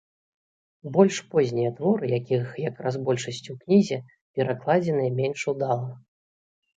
[0.93, 3.97] Больш познія творы, якіх якраз большасць у кнізе,
[4.39, 5.91] перакладзеныя менш удала.